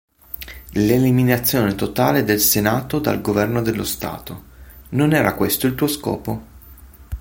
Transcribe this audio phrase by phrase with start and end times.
[0.71, 4.43] L'eliminazione totale del Senato dal governo dello Stato:
[4.89, 6.43] non era questo il tuo scopo?